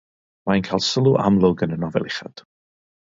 [0.49, 2.43] Mae'n cael sylw amlwg yn y nofel uchod.